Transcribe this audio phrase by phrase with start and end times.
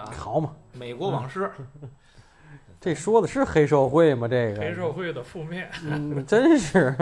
[0.00, 1.50] 啊，好嘛，美国往事，
[2.80, 4.26] 这说的是黑社会吗？
[4.26, 5.70] 这个黑社会的负面。
[5.84, 6.96] 嗯，真是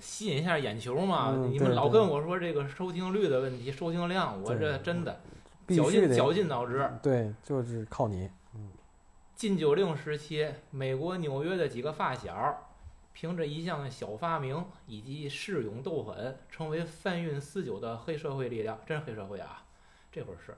[0.00, 1.30] 吸引一下眼球嘛。
[1.32, 5.20] 嗯你们老跟我说这个收听率的问题、收听量，我这真的
[5.68, 6.90] 绞尽绞尽脑汁。
[7.02, 8.28] 对，就是靠你。
[8.54, 8.70] 嗯
[9.34, 12.70] 禁酒令时期，美国纽约的几个发小，
[13.12, 18.78] 凭着一项小发明以及恃勇斗狠，成为贩运私酒的黑社会力量。
[18.86, 19.64] 真是黑社会啊！
[20.12, 20.54] 这会儿是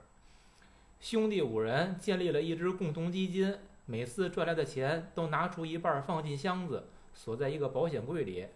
[1.07, 8.47] 兄弟五人建立了一支共同基金，每次赚来的钱都拿出一半放进箱子，锁在一个保险柜里。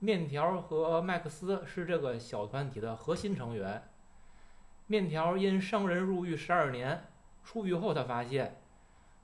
[0.00, 3.80] 面条和麦克斯是这个小团体的核心成员。
[4.88, 7.04] 面条因伤人入狱十二年，
[7.44, 8.60] 出狱后他发现。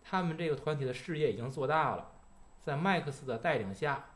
[0.05, 2.13] 他们这个团体的事业已经做大了，
[2.61, 4.11] 在麦克斯的带领下，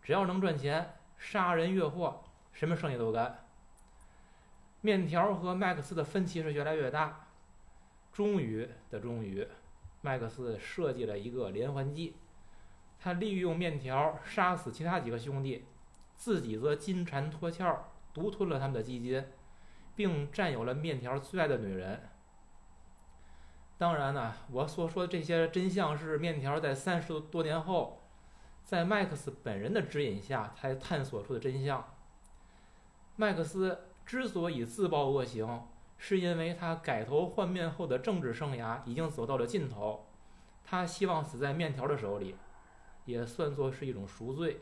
[0.00, 3.40] 只要能赚钱，杀人越货，什么生意都干。
[4.82, 7.23] 面条和麦克斯的分歧是越来越大，
[8.14, 9.46] 终于的终于，
[10.00, 12.14] 麦克斯设计了一个连环计，
[13.00, 15.64] 他利用面条杀死其他几个兄弟，
[16.16, 19.24] 自己则金蝉脱壳，独吞了他们的基金，
[19.96, 22.08] 并占有了面条最爱的女人。
[23.76, 28.00] 当然呢，我所说的这些真相是面条在三十多年后，
[28.62, 31.92] 在麦克斯本人的指引下才探索出的真相。
[33.16, 40.06] 麦克斯之所以自曝恶行，是因为他改头换面后的政治生涯已经走到了尽头，
[40.64, 42.36] 他希望死在面条的手里，
[43.04, 44.60] 也算作是一种赎罪。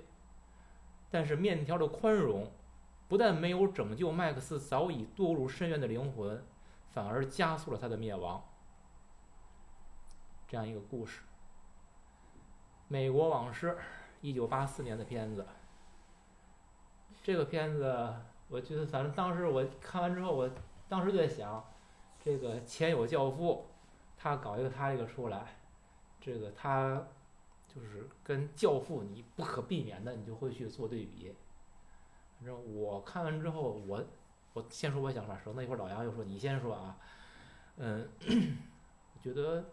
[1.10, 2.50] 但是面条的宽容，
[3.08, 6.42] 不但没有拯救麦克斯早已堕入深渊的灵魂，
[6.90, 8.42] 反而加速了他的灭亡。
[10.48, 11.20] 这样一个故事，
[12.88, 13.68] 《美国往事》，
[14.20, 15.46] 一九八四年的片子。
[17.22, 18.14] 这个片子，
[18.48, 20.50] 我觉得反正当时我看完之后，我
[20.92, 21.64] 当时就在想，
[22.22, 23.64] 这个前有教父，
[24.14, 25.56] 他搞一个他这个出来，
[26.20, 27.02] 这个他
[27.66, 31.34] 就是跟教父你不可避免的，你就会去做对比。
[32.36, 34.04] 反正我看完之后，我
[34.52, 36.98] 我先说我想法，省得一会儿老杨又说你先说啊。
[37.76, 38.06] 嗯，
[39.16, 39.64] 我觉得。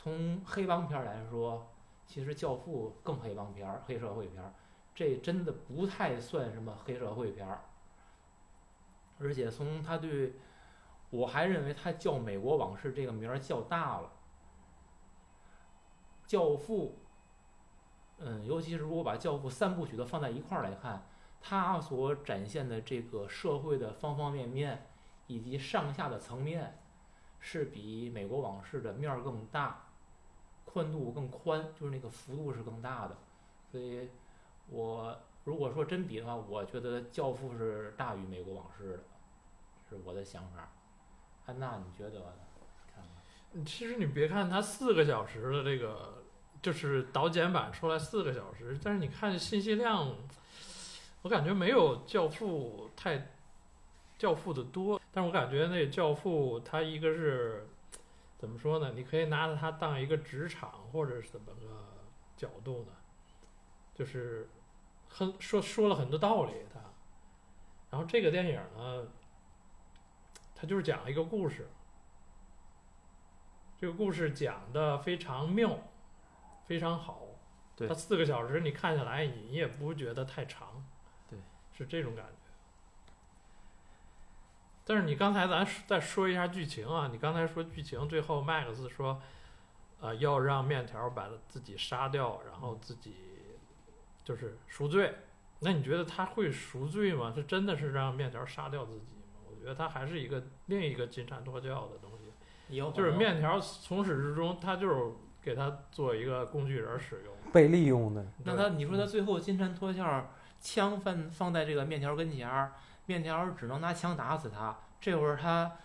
[0.00, 1.72] 从黑帮片来说，
[2.06, 4.54] 其实《教父》更黑帮片儿、黑社会片儿，
[4.94, 7.62] 这真的不太算什么黑社会片儿。
[9.18, 10.34] 而且从他对，
[11.10, 14.12] 我还认为他叫《美国往事》这个名儿叫大了。
[16.30, 16.98] 《教父》，
[18.24, 21.06] 嗯，尤其是如果把《教父》三部曲都放在一块儿来看，
[21.40, 24.86] 他所展现的这个社会的方方面面
[25.26, 26.78] 以及上下的层面，
[27.40, 29.84] 是比《美国往事》的面儿更大。
[30.70, 33.16] 宽度更宽，就是那个幅度是更大的，
[33.72, 34.10] 所以，
[34.68, 39.02] 我如果说真比的话，我觉得《教父》是大于《美国往事》的，
[39.88, 40.68] 是我的想法。
[41.48, 42.20] 安娜，你觉得？
[42.20, 42.26] 呢
[42.94, 46.22] 看，其实你别看它四个小时的这个，
[46.62, 50.14] 就是导剪版出来四个小时，但是你看信息量，
[51.22, 53.18] 我感觉没有《教父》太，
[54.16, 55.00] 《教父》的多。
[55.10, 57.66] 但是我感觉那《教父》它一个是。
[58.38, 58.92] 怎么说呢？
[58.94, 62.92] 你可以拿着它当一个职场，或者是怎么个角度呢？
[63.92, 64.48] 就是
[65.08, 66.78] 很说说了很多道理，它。
[67.90, 69.08] 然后这个电影呢，
[70.60, 71.70] 它就是讲一个故事。
[73.76, 75.78] 这个故事讲的非常妙，
[76.66, 77.22] 非常好。
[77.76, 80.84] 对它四个小时，你看下来，你也不觉得太长。
[81.30, 81.38] 对，
[81.72, 82.32] 是这种感觉。
[84.84, 89.22] 但是你刚才咱再说一下剧情啊，你刚才说剧情，最后麦克斯说，
[90.00, 93.14] 呃，要让面条把自己杀掉，然后自己
[94.24, 95.14] 就是赎罪。
[95.60, 97.32] 那你觉得他会赎罪吗？
[97.36, 99.17] 他真的是让面条杀掉自己
[99.68, 108.26] 得他还是一个另一个金蝉脱壳的东西，就是面条从始至终他就是给他做一个工具人使用，被利用的。
[108.44, 110.26] 那他你说他最后金蝉脱壳，
[110.60, 112.72] 枪放放在这个面条跟前儿。
[113.06, 115.78] 面条只能拿枪打死他，这会儿他，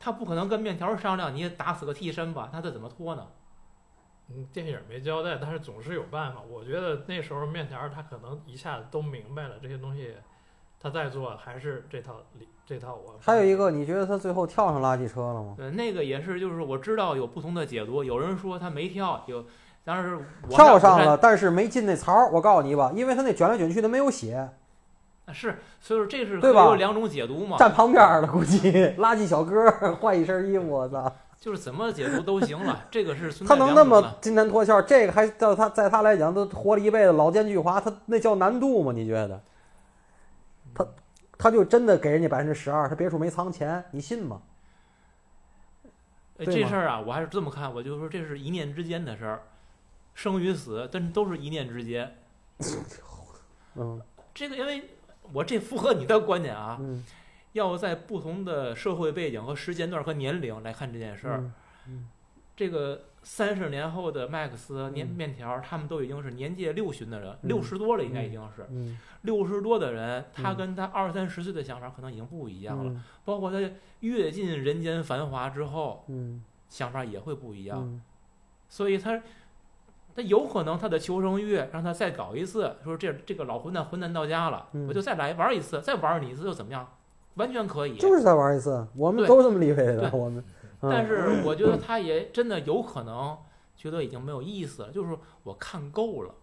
[0.00, 2.48] 他不可能跟面条商量，你打死个替身吧？
[2.50, 3.28] 他这怎么脱呢？
[4.30, 6.40] 嗯，电影没交代，但是总是有办法。
[6.40, 10.16] 我觉得那时候面条他可能一下子都明白了这些东西，
[10.84, 12.12] 他在做还是这套
[12.66, 13.14] 这套我。
[13.18, 15.54] 还有一个，你觉得他最后跳上垃圾车了吗？
[15.56, 19.42] 对，那个也是，就是我知道有不同的解读，有人说他没跳，有，
[19.82, 20.18] 当时
[20.50, 22.30] 跳上了，但是没进那槽儿。
[22.30, 24.46] 我告诉你吧，因为他那卷来卷去的没有血。
[25.32, 26.66] 是，所以说这是对吧？
[26.66, 27.56] 有两种解读嘛。
[27.56, 31.10] 站旁边了，估计垃圾小哥换一身衣服，我操！
[31.40, 38.92] 就是怎么解读都行了，这个是他能那么金蝉脱壳，这个还叫他在他来讲都活了一辈子，老奸巨猾，他那叫难度吗？
[38.94, 39.40] 你觉得？
[41.44, 44.40] 他他就真的给人家百分之十二，他别处没藏钱，你信吗？
[46.38, 49.42] 呃对吗这事儿啊，我还是这么看，我就说这是一念之间的事儿，
[50.14, 52.16] 生与死，但是都是一念之间。
[53.74, 54.00] 嗯
[54.32, 54.88] 这个因为
[55.34, 57.04] 我这符合你的观点啊，嗯
[57.52, 61.36] 要在不同的社会背景和时间段和年龄来看这件事儿。
[61.40, 61.52] 嗯
[61.88, 62.08] 嗯
[62.56, 72.92] 这个三十年后的麦克斯、年嗯面条，他们都已经是年届六旬的人，嗯六十多了应该已经是嗯六十多的人，他嗯跟他二三十岁的想法可能已经不一样了。
[72.92, 73.58] 嗯包括他
[74.00, 77.78] 阅尽人间繁华之后，嗯想法也会不一样。
[77.80, 78.02] 嗯
[78.68, 79.22] 所以他，
[80.14, 86.86] 他有可能他的求生欲让他再搞一次，说这这个老混蛋混蛋到家了，嗯我就再来玩一次，再玩你一次又怎么样？
[87.34, 87.96] 完全可以。
[87.96, 90.44] 就是再玩一次，我们对都这么理解的，我们。
[90.84, 93.36] 嗯但是我觉得他也真的有可能
[93.76, 96.34] 觉得已经没有意思了，就是我看够了，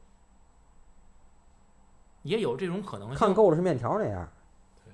[2.23, 3.17] 也有这种可能性。
[3.17, 4.27] 看够了是面条那样，
[4.85, 4.93] 对。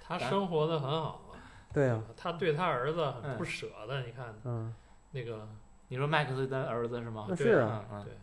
[0.00, 1.36] 他生活的很好啊，
[1.72, 3.38] 对呀，他对他儿子很嗯。
[3.38, 4.74] 不舍的，你看嗯，
[5.10, 5.46] 那个
[5.88, 7.26] 你说麦克斯的儿子是吗？
[7.36, 8.14] 是啊，对。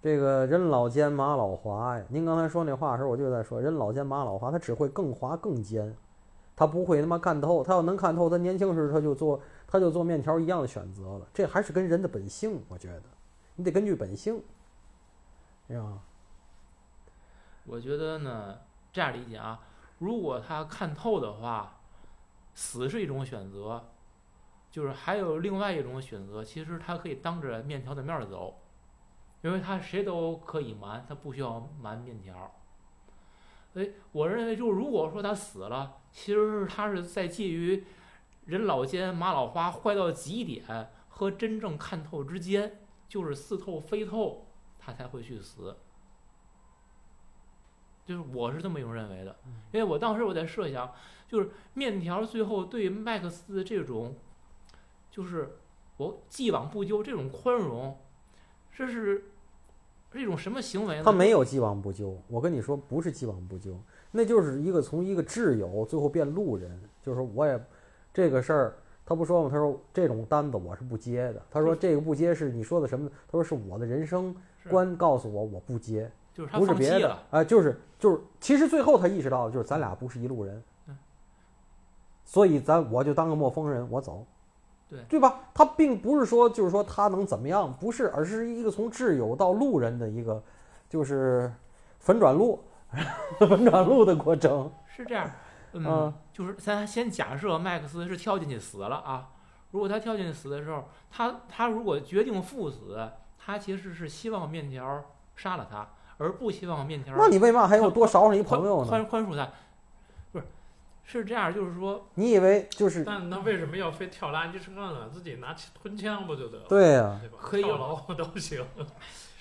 [0.00, 2.04] 这个人老奸马老滑呀。
[2.08, 5.96] 您刚才说那话的时候，我就在说人老奸马老滑，他只会更滑更奸，
[6.58, 7.62] 他不会他妈看透。
[7.62, 11.28] 他要能看透，他年轻时他就做他就做面条一样的选择了。
[11.32, 13.02] 这还是跟人的本性，我觉得
[13.54, 14.42] 你得根据本性，
[15.68, 16.02] 是吧？
[17.64, 18.58] 我觉得呢，
[18.92, 19.60] 这样理解啊，
[19.98, 21.78] 如果他看透的话，
[22.54, 23.84] 死是一种选择，
[24.68, 28.58] 就是还有另外一种选择，其实他可以当着面条的面走，
[29.42, 32.52] 因为他谁都可以瞒，他不需要瞒面条。
[33.72, 37.84] 所以我认为，就是如果说他死了，其实是他是在介于
[38.46, 44.46] 人老奸马老花坏到极点和真正看透之间，就是似透非透，
[44.78, 45.76] 他才会去死。
[48.04, 49.36] 就是我是这么一种认为的，
[49.70, 50.90] 因为我当时我在设想，
[51.28, 54.16] 就是面条最后对麦克斯的这种，
[55.10, 55.58] 就是
[55.98, 57.98] 我既往不咎这种宽容，
[58.72, 59.30] 这是
[60.10, 61.02] 是一种什么行为呢？
[61.04, 62.22] 他没有既往不咎。
[62.28, 63.78] 我跟你说，不是既往不咎，
[64.10, 66.70] 那就是一个从一个挚友最后变路人，
[67.02, 67.60] 就是说我也
[68.12, 68.74] 这个事儿。
[69.04, 69.48] 他不说吗？
[69.50, 71.40] 他说这种单子我是不接的。
[71.50, 73.08] 他说这个不接是你说的什么？
[73.26, 74.36] 他说是我的人生
[74.68, 76.10] 观告诉我我不接。
[76.34, 80.96] 就是他不是别的啊、就是就是，其实最后他意识到，就是咱俩不是一路人嗯，
[82.24, 84.24] 所以咱我就当个陌生人，我走，
[84.88, 85.40] 对对吧？
[85.52, 90.40] 他并不是说就是说他能怎么样，不是，而是一个从挚友到路人的一个，
[90.88, 91.50] 就是
[91.98, 92.60] 粉转路，
[93.38, 94.70] 粉转路的过程。
[94.86, 95.30] 是这样，
[95.72, 99.28] 嗯，嗯就是咱先假设麦克斯是跳进去死了啊，
[99.70, 105.04] 如果他跳进去死的时候，他他如果决定赴死，他其实是希望面条
[105.36, 105.86] 杀了他，
[106.16, 108.88] 而不希望面条那你为嘛还要宽多少上一宽朋友呢？
[108.88, 109.48] 宽宽恕他，
[110.32, 110.44] 不是
[111.04, 115.08] 是这样，就是说你以为就是但那为什么要非跳垃圾车呢？
[115.12, 116.64] 自己拿吞枪不就得了？
[116.68, 117.38] 对呀、对吧？
[117.40, 118.64] 可以有跳楼 都行，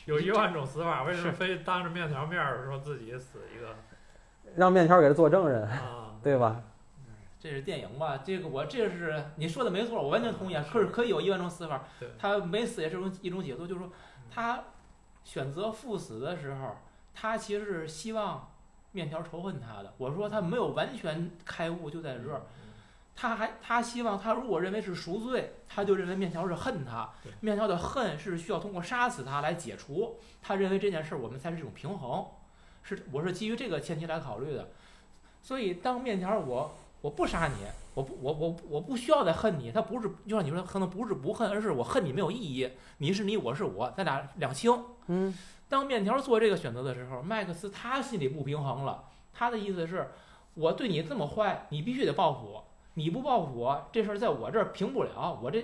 [0.08, 3.76] 有一万种死法，为什么非当着面条面儿说自己死一个
[4.56, 6.16] 让面条给他做证人，啊？
[6.24, 6.64] 对吧？
[7.40, 8.18] 这是电影吧？
[8.24, 10.66] 这个我这是你说的没错，我完全同意啊。
[10.72, 13.92] 可是可以有一万种死法对，他没死也是一种一种解脱，就是说
[14.32, 14.64] 他
[15.26, 16.78] 选择赴死的时候，
[17.14, 18.50] 他其实是希望
[18.94, 19.94] 面条仇恨他的。
[19.98, 22.44] 我说他没有完全开悟就在这儿，
[23.20, 27.10] 他还他希望他如果认为是赎罪，他就认为面条是恨他，
[27.40, 30.20] 面条的恨是需要通过杀死他来解除。
[30.40, 32.24] 他认为这件事儿我们才是一种平衡，
[32.84, 34.70] 是我是基于这个前提来考虑的。
[35.42, 42.70] 所以当面条我我不杀你，我不我我我不需要再恨你，他不是就像你说，可能不是不恨，而是我恨你没有意义，
[43.00, 44.80] 你是你，我是我，咱俩两清。
[45.08, 45.36] 嗯，
[45.68, 50.12] 当面条做这个选择的时候，麦克斯他心里不平衡了，他的意思是，
[50.54, 52.67] 我对你这么坏，你必须得报复我，
[52.98, 55.64] 你不报复我，这事儿在我这儿平不了，我这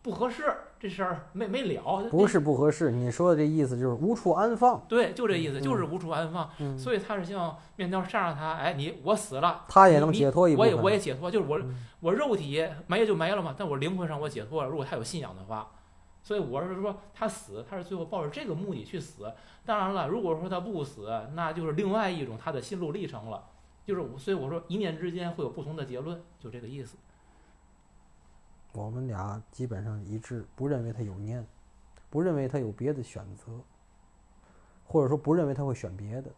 [0.00, 0.44] 不合适，
[0.78, 2.04] 这事儿没没了。
[2.08, 4.80] 不是不合适，你说的这意思就是无处安放。
[4.88, 6.48] 对，就这意思，嗯就是无处安放。
[6.60, 10.70] 嗯，所以他是希望面条杀了他，哎，你我死了，他也能解脱一部分。
[10.70, 14.68] 我也我也解脱，就是我嗯我肉体没就没了嘛，但我灵魂上我解脱了。
[14.68, 15.68] 如果他有信仰的话，
[16.22, 19.32] 所以我是说他死，他是最后抱着这个目的去死。
[19.66, 23.46] 当然了，如果说他不死，那就是另外一种他的心路历程了。
[23.84, 26.96] 就是我，所以我说一念之间会有不同的结论，就这个意思。
[28.72, 31.46] 我们俩基本上一致，不认为他有念，
[32.08, 33.52] 不认为他有别的选择，
[34.86, 36.30] 或者说不认为他会选别的。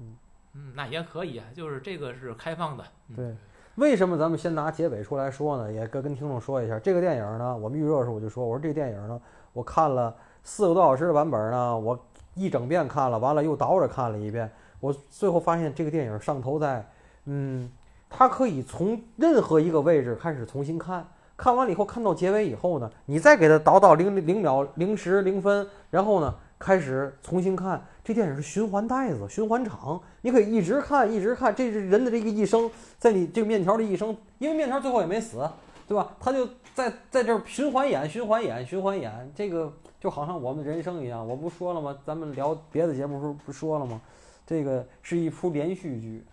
[0.00, 0.16] 嗯
[0.52, 2.84] 嗯，那也可以啊，就是这个是开放的。
[3.08, 3.36] 嗯、对，
[3.74, 5.72] 为什么咱们先拿结尾出来说呢？
[5.72, 9.20] 也跟跟听众说一下，这个电影呢，我们预热的时候我就说，我说这个电影呢，
[9.52, 11.98] 我看了四个多小时的版本呢，我
[12.34, 16.86] 一整遍看了，完了又倒着看了一遍，我最后发现这个电影上头在，
[17.24, 17.70] 嗯，
[18.08, 21.06] 他可以从任何一个位置开始重新看，
[21.36, 27.84] 看完了以后，看到结尾以后呢，你再给他倒到零零秒零时零分，然后呢开始重新看。
[28.02, 31.54] 这电影是循环带子、循环场，你可以一直看，一直看。
[31.54, 35.46] 这是人的这个一生，在你这个面条的一生，因为面条最后也没死，
[35.86, 36.16] 对吧？
[36.18, 39.30] 他就在在这儿循环演、循环演、循环演。
[39.34, 39.70] 这个
[40.00, 41.94] 就好像我们人生一样，我不说了吗？
[42.06, 44.00] 咱们聊别的节目时候不说了吗？
[44.48, 46.24] 这个是一出连续剧，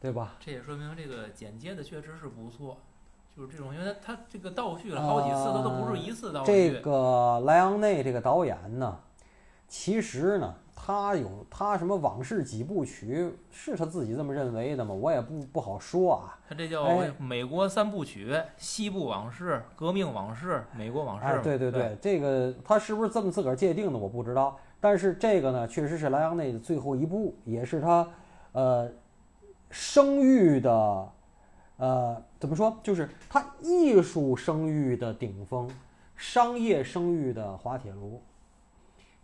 [0.00, 0.36] 对吧？
[0.38, 2.78] 这也说明这个剪接的确实是不错，
[3.36, 6.52] 就是这种，因为他他这个倒叙了好几次，他都不是一次倒叙。
[6.52, 9.00] 这个莱昂内这个导演呢，
[9.66, 14.94] 其实呢，他有他什么往事几部曲，是他自己这么认为的吗？
[14.94, 16.38] 我也不不好说啊。
[16.48, 21.26] 他这叫哎美国三部曲：西部往事、革命往事、美国往事。
[21.26, 24.56] 哎，对对对，这个他是不是这么自个儿界定的，我不知道。
[24.80, 28.08] 但是这个呢，确实是莱昂内的最后一部，也是他
[28.52, 28.90] 呃
[29.70, 31.08] 声誉的
[31.78, 35.70] 呃怎么说，就是他艺术声誉的顶峰，
[36.14, 38.20] 商业声誉的滑铁卢。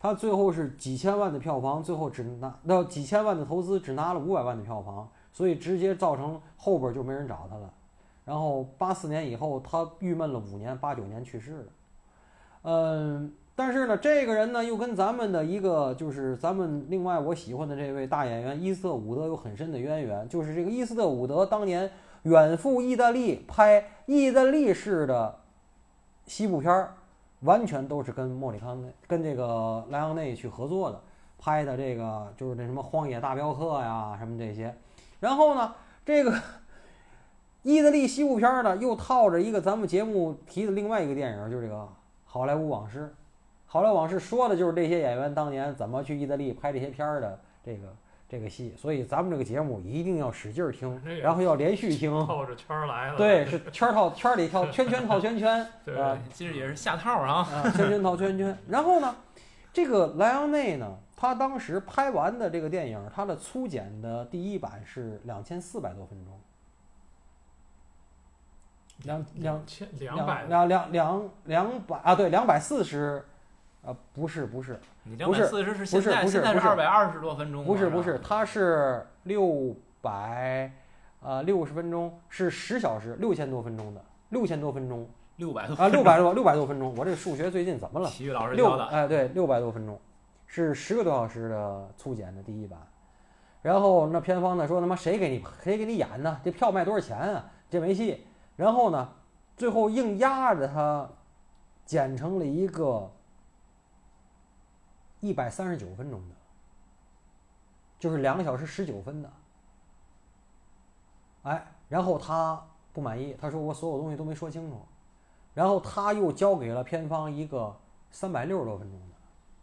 [0.00, 7.72] 他最后是几千万的票房，最后只拿到几千万的投资，只拿了五百万的票房，所以直接造成后边就没人找他了。
[8.24, 11.66] 然后八四年以后，他郁闷了五年，八九年去世了。
[12.62, 21.90] 嗯，但是呢，这个人呢又跟咱们的一个就是咱们另外我喜欢的这位大演员伊斯特伍德有很深的渊源，就是这个伊斯特伍德当年
[22.22, 25.38] 远赴意大利拍意大利式的
[26.26, 26.94] 西部片儿，
[27.40, 31.00] 完全都是跟莫里康内、跟这个莱昂内去合作的，
[31.38, 34.74] 拍的这个就是那什么《荒野大镖客》呀，什么这些。
[35.20, 35.74] 然后呢，
[36.06, 36.34] 这个
[37.62, 41.80] 意大利西部片儿呢，又套着一个咱们节目提的另外一个电影，就是这个
[42.24, 43.00] 《好莱坞往事》。
[43.72, 47.96] 《好莱坞往事》说的就是这些演员当年怎么去意大利拍这些片儿的这个
[48.28, 52.10] 这个戏，所以咱们这个节目一定要使劲儿听这，个然后要连续听。
[52.26, 53.16] 套着圈儿来了。
[53.16, 57.48] 对，是圈儿套圈儿里套，圈圈套圈圈， 对啊其实也是下套啊。
[57.50, 58.58] 啊，圈圈套圈圈。
[58.68, 59.16] 然后呢，
[59.72, 66.38] 这个莱昂内呢，他当时拍完的这个电影，他的粗剪的第一版是两千四百多分钟，
[69.04, 73.24] 两两千两两百两两两两百啊，对，两百四十，
[73.84, 77.64] 啊，不是不是你两不是百四十是不是现在，现在不是不是二百二十多分钟。
[77.64, 80.70] 不是不是，它是六百
[81.20, 88.08] 呃六十分钟，是十小时六千多分钟的，六千多分钟六百多啊，六百多六百多分钟，我这个数学最近怎么了？
[88.08, 88.84] 体育老师六教的。
[88.86, 89.98] 哎对，六百多分钟，
[90.46, 92.78] 是十个多小时的粗剪的第一版。
[93.62, 96.40] 然后那片方呢说他妈谁给你谁给你演呢？
[96.44, 97.44] 这票卖多少钱啊？
[97.68, 98.24] 这没戏。
[98.54, 99.08] 然后呢，
[99.56, 101.08] 最后硬压着它
[101.84, 103.10] 剪成了一个
[105.22, 106.34] 一百三十九分钟的，
[107.98, 109.32] 就是两个小时十九分的。
[111.44, 112.60] 哎，然后他
[112.92, 114.78] 不满意，他说我所有东西都没说清楚。
[115.54, 117.74] 然后他又交给了片方一个
[118.10, 119.16] 三百六十多分钟的，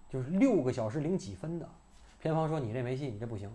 [0.10, 1.70] 就是六个小时零几分的。
[2.22, 3.52] 片方说你这没戏，你这不行。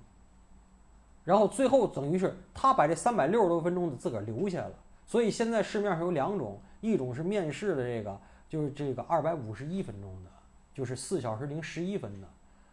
[1.25, 4.75] 然后最后等于是他把这三百六十多分钟的自个儿留下了。
[5.07, 10.31] 所以现在市面上有两种，一种是面试的这个，就是这个二百五十一分钟的，
[10.75, 12.29] 就是四小时零十一分的。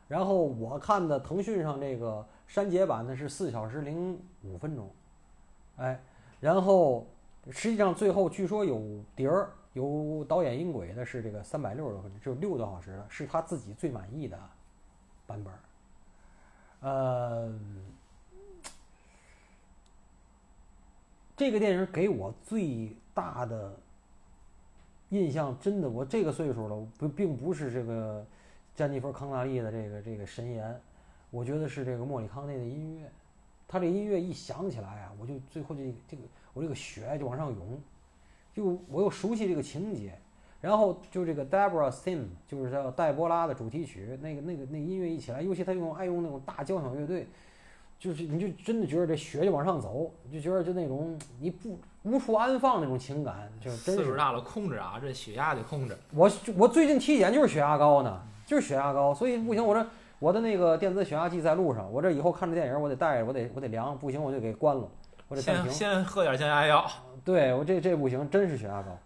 [0.08, 4.92] 然后我看的腾讯上这个删节版的是四小时零五分钟，
[5.78, 6.04] 哎，
[6.42, 7.08] 然后
[7.50, 14.38] 实际上最后据说有碟儿有导演音轨的是这个三百六十多分钟，就六个多小时的，是他自己最满意的
[15.26, 15.54] 版本。
[16.82, 17.58] 呃，
[21.38, 23.72] 这个电影给我最大的
[25.12, 28.26] 印象，真的，我这个岁数了，不并不是这个
[28.76, 30.82] 詹妮弗·康纳利的这个这个神颜，
[31.30, 33.10] 我觉得是这个莫里康内的音乐。
[33.68, 37.80] 他这音乐一响起来啊，我就最后这这个我这个血就往上涌，
[38.54, 40.14] 就我又熟悉这个情节，
[40.60, 47.28] 然后就这个 Deborah Sim，就是叫黛波拉的主题曲，那个那个那音乐一起来，尤其他用爱用那种大交响乐队，
[47.98, 53.96] 就是你就真的觉得这血就往上走，就觉得就那种你不无处安放那种情感，就真是。
[53.96, 55.96] 岁数大了，控制啊，这血压得控制。
[56.14, 59.88] 我我最近体检就是血压高呢，就是血压高，所以不行，我这
[60.20, 64.90] 我的那个电子血压计在路上，我这以后看着电影我得带着，我得我得量，不行我就给关了，
[65.28, 65.72] 我得暂先停。
[65.72, 66.86] 先喝点降压药。
[67.24, 68.98] 对我这这不行，真是血压高。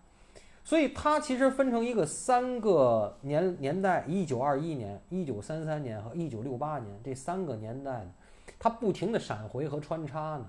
[0.63, 8.11] 所以它其实分成一个三个年年代：一九二一年、一九三三年和一九六八年这三个年代呢，
[8.57, 10.45] 它不停的闪回和穿插呢。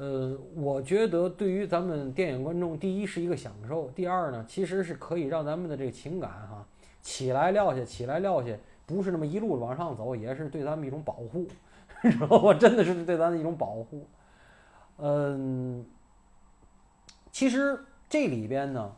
[0.00, 6.66] 呃，我觉得对于咱们电影观众，第一是一个享受，第二呢，其实是可以让咱们的这个情感哈
[7.02, 11.46] 起来撂下，起来撂下，不是那么一路往上走，也是对咱们一种保护。
[12.00, 12.54] 知道吗？
[12.54, 14.06] 真的是对咱的一种保护。
[14.96, 15.84] 嗯，
[17.30, 17.78] 其实
[18.08, 18.96] 这里边呢，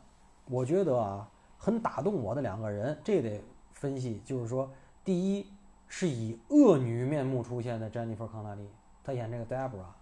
[0.49, 1.29] 我觉得啊，
[1.59, 3.43] 很打动我的两个人，这得
[3.73, 4.71] 分析，就是说，
[5.05, 5.47] 第一
[5.89, 8.69] 是以恶女面目出现的詹妮弗·康纳利，
[9.03, 10.02] 她演这个 Deborah。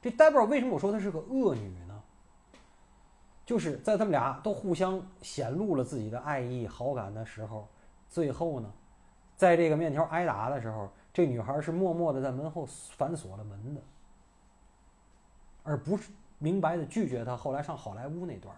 [0.00, 2.02] 这 Debra 为什么我说她是个恶女呢？
[3.44, 7.66] 就是在他们俩都互相显露了自己的爱意、好感的时候，
[8.08, 8.70] 最后呢，
[9.36, 13.80] 在这个面条挨打的时候，这女孩是默默的在门后反锁了门的。
[15.62, 17.36] 而不是明白的拒绝他。
[17.36, 18.54] 后来上好莱坞那段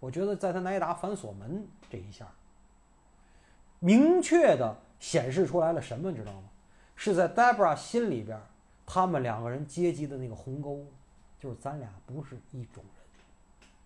[0.00, 2.26] 我觉得在他挨打反锁门这一下，
[3.80, 6.44] 明确的显示出来了什么，你知道吗？
[6.94, 8.40] 是在 Debra 心里边，
[8.90, 10.82] 他们两个人阶级的那个鸿沟，
[11.38, 13.04] 就是咱俩不是一种人。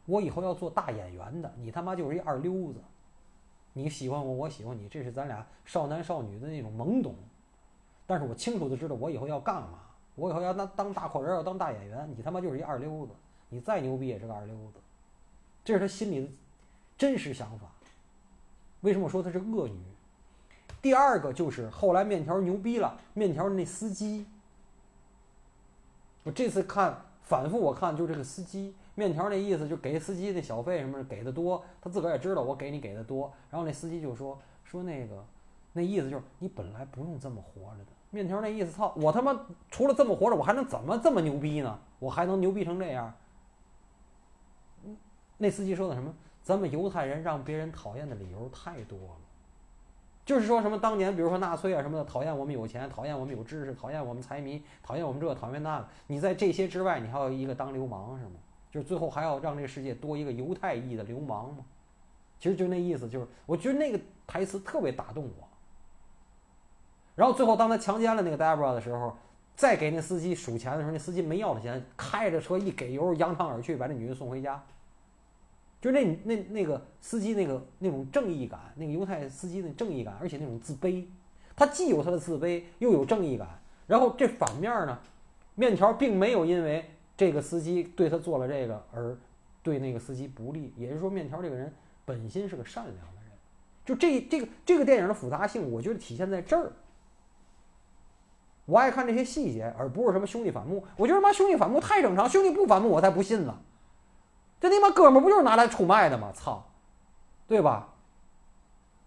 [0.07, 2.79] 我以后要做大演员的，你他妈就是一二流子。
[3.73, 7.17] 你喜欢我，我喜欢你，这是咱俩少男少女的那种懵懂。
[8.07, 9.81] 但是我清楚的知道，我以后要干嘛。
[10.15, 13.13] 我以后要当当大阔人，要当大演员，你他妈就是一二流子，
[13.49, 14.79] 你再牛逼也是个二流子，
[15.65, 16.29] 这是他心里的
[16.97, 17.67] 真实想法。
[18.83, 19.81] 为什么说他是恶女？
[20.81, 24.27] 第二个就是后来面条牛逼了，面条那司机，
[26.23, 35.25] 我这次看反复我看就这个司机，面条那意思就给司机那小费什么的给的多，他自个儿也知道我给你给的多，然后那司机就说说那个
[35.73, 37.93] 那意思就是你本来不用这么活着的。
[38.11, 38.93] 面条那意思，操！
[38.97, 41.79] 我他妈除了这么活着，我还能怎么这么牛逼呢？
[41.99, 43.13] 我还能牛逼成这样？
[45.39, 46.15] 那司机说的什么？
[46.43, 49.17] 咱们犹太人让别人讨厌的理由太多了，
[50.25, 55.89] 就是说什么当年，比如说纳粹啊什么的，讨厌我们有钱，讨厌我们有知识，讨厌我们财迷，讨厌我们这个，讨厌那个。
[56.07, 58.33] 你在这些之外，你还有一个当流氓是吗？
[58.71, 61.65] 就是最后还要让这个世界多一个犹太裔的流氓吗？
[62.39, 65.49] 其实就那意思，就是我觉得那个台词特别打动我。
[67.15, 69.17] 然后最后，当他强奸了那个 Debra 的时候，
[69.55, 74.65] 再给那司机数钱的时候，那司机没要他钱，开着车一给油，扬长而去，把这女的送回家。
[75.83, 81.05] 就那那那个司机那个那种正义感，那个犹太司机的正义感，而且那种自卑，
[81.57, 83.49] 他既有他的自卑，又有正义感。
[83.89, 84.97] 然后这反面呢，
[85.57, 89.19] 面条并没有因为这个司机对他做了这个而
[89.61, 91.73] 对那个司机不利，也就是说，面条这个人
[92.05, 93.33] 本心是个善良的人。
[93.85, 96.71] 就这这个这个电影的复杂性，我觉得体现在这儿。
[98.67, 100.85] 我爱看这些细节，而不是什么兄弟反目。
[100.97, 103.59] 我觉得妈兄弟反目太正常，兄弟不反目我才不信呢。
[104.63, 106.31] 这他妈哥们不就是拿来出卖的吗？
[106.33, 106.65] 操，
[107.49, 107.89] 对吧？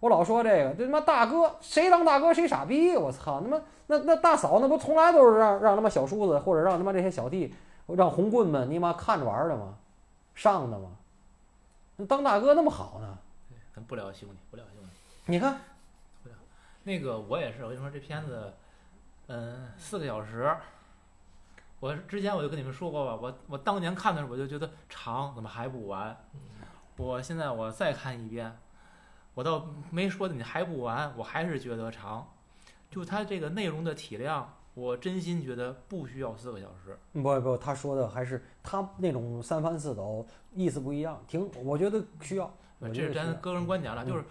[0.00, 2.94] 我老说这个，这他妈大哥谁当大哥谁傻逼。
[2.94, 7.54] 我操，他妈那那大嫂那不从来都是让让他妈小叔子或者让他妈这些小弟
[7.86, 9.74] 让红棍们你妈看着玩的吗？
[10.34, 10.90] 上的吗？
[11.96, 13.18] 那当大哥那么好呢？
[13.74, 14.90] 咱不聊兄弟，不聊兄弟。
[15.24, 15.58] 你看，
[16.82, 18.52] 那个我也是，我跟你说这片子。
[19.28, 20.54] 嗯，四个小时。
[21.80, 26.16] 我之前我就跟你们说过吧，我我当年看的时候我就觉得长，怎么还不完？
[26.96, 28.58] 我现在我再看一遍，
[29.34, 32.26] 我倒没说你还不完，我还是觉得长。
[32.90, 36.98] 就它这个内容的体量，我真心觉得不需要四个小时。
[37.12, 41.22] 不不，他说的还是他那种三番四抖，意思不一样。
[41.26, 42.52] 挺，我觉得需要。
[42.80, 44.24] 这是咱个人观点了，就是。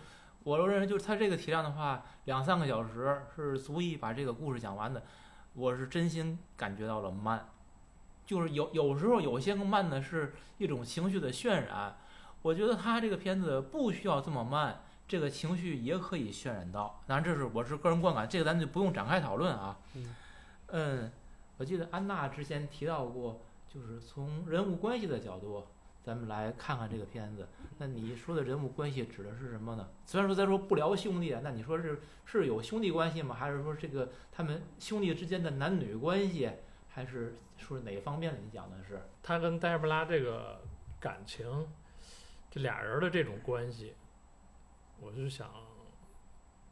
[0.44, 5.02] 我认为就是它这个体量的话，两三个小时是足以把这个故事讲完的。
[5.56, 7.48] 我是真心感觉到了慢，
[8.26, 11.98] 就是有有时候有些个慢的是一种情绪的渲染。
[12.42, 17.02] 我觉得他这个片子不需要这么慢，这个情绪也可以渲染到。
[17.08, 19.78] 当然这是我是个人观感，这个咱就不用展开讨论啊。
[20.68, 21.12] 嗯，
[21.58, 25.66] 我记得安娜之前提到过，就是从人物关系的角度。
[26.06, 27.48] 咱们来看看这个片子。
[27.80, 29.90] 那你说的人物关系指的是什么呢？
[30.06, 33.36] 虽然说咱说不聊兄弟啊，那你说是是有兄弟关系吗？
[33.36, 36.50] 还是说这个他们兄弟之间的男女关系？
[36.88, 38.40] 还是说哪方面的？
[38.40, 40.62] 你讲的是他跟黛布拉这个
[41.00, 41.68] 感情，
[42.52, 43.96] 这俩人的这种关系，
[45.02, 45.50] 我就想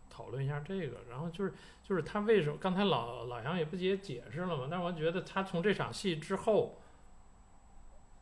[0.09, 0.99] 讨论一下这个。
[1.09, 2.57] 然后就是就是他为什么？
[2.61, 4.67] 刚才老老杨也不也解释了嘛？
[4.69, 6.77] 但是我觉得他从这场戏之后。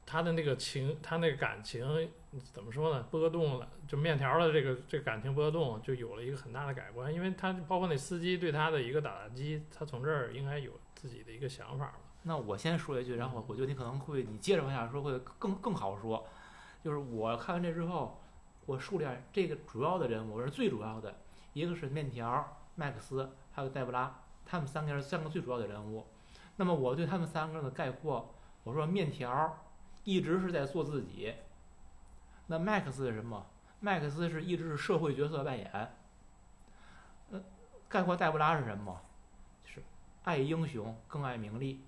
[0.06, 2.10] 他的那个情，他那个感情
[2.52, 3.04] 怎么说呢？
[3.12, 11.94] 波动了，就面条的这个这个感情波动就有了一个很大的改观，因为他包括那司机对他的一个打击，他从这儿应该有自己的一个想法了。
[12.24, 16.28] 那我先说一句，然后我觉得你可能会你接着往下说会更更好说。
[16.84, 18.22] 就是我看完这之后，
[18.66, 21.16] 我数量这个主要的人物是最主要的，
[21.54, 26.06] 一个是面条、麦克斯，还有黛布拉，他们三个人三个最主要的人物。
[26.58, 28.34] 那么我对他们三个人的概括，
[28.64, 29.66] 我说面条。
[30.04, 31.34] 一直是在做自己。
[32.48, 33.46] 那麦克斯是什么？
[33.80, 35.72] 麦克斯是一直是社会角色扮演。
[37.32, 37.42] 呃，
[37.88, 39.02] 概括黛布拉是什么？
[39.64, 39.82] 是
[40.24, 41.86] 爱英雄更爱名利，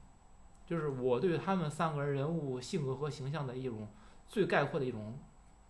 [0.65, 3.87] 就是我对他们三个人人物性格和形象的一种
[4.27, 5.19] 最概括的一种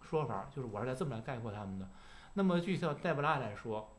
[0.01, 1.89] 说法，就是我是在这么来概括他们的。
[2.35, 3.95] 那么具体到黛布拉来说，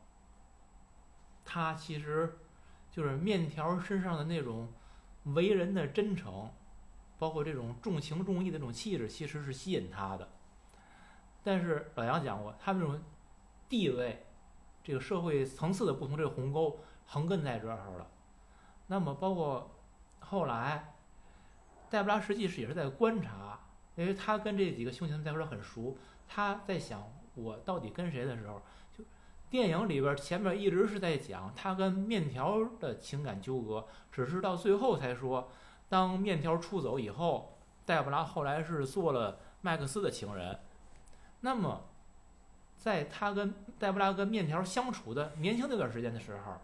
[1.43, 2.37] 他其实
[2.89, 4.71] 就是面条身上的那种
[5.25, 6.49] 为人的真诚，
[7.17, 10.29] 包括这种重情重义的这种气质，其实是吸引他的。
[11.43, 12.99] 但是老杨讲过，他们这种
[13.69, 14.25] 地位、
[14.83, 18.07] 这个社会层次的不同，这个鸿沟横亘在这儿了。
[18.87, 19.71] 那么包括
[20.19, 20.95] 后来，
[21.89, 23.59] 戴布拉实际是也是在观察，
[23.95, 25.97] 因为他跟这几个凶嫌在一块儿很熟，
[26.27, 27.03] 他在想
[27.35, 28.61] 我到底跟谁的时候，
[28.97, 29.03] 就
[29.49, 35.49] 电影里边前面一直是在讲他跟面条的情感纠葛，只是到最后才说，
[35.89, 40.59] 当面条出走以后，黛布拉后来是做了麦克斯的情人。
[41.41, 41.83] 那么，
[42.77, 46.55] 在他跟黛布拉跟面条相处的年轻那段时间的时候，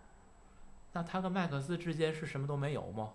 [0.94, 3.14] 那他跟麦克斯之间是什么都没有吗？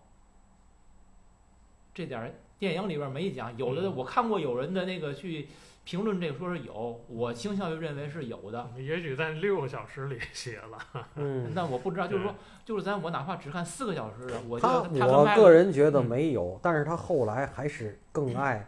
[1.93, 5.49] 这点电影里边没讲，有的嗯我看过有人的那个去
[5.85, 8.69] 评论这个说是有，我倾向于认为是有的。
[8.79, 11.07] 也许在六个小时里写了。
[11.17, 18.67] 嗯， 但我不知道，就是说，就是咱我哪怕只看四个小时的，我觉他得他跟我个人觉得嗯没有，但是他后来还是更爱